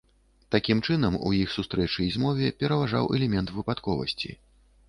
Такім 0.53 0.79
чынам, 0.89 1.17
у 1.27 1.33
іх 1.41 1.51
сустрэчы 1.57 1.99
і 2.05 2.09
змове 2.15 2.49
пераважваў 2.65 3.13
элемент 3.19 3.55
выпадковасці. 3.59 4.29